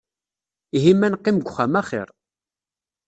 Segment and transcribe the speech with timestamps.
[0.75, 2.09] Ihi ma neqqim deg uxxam axir.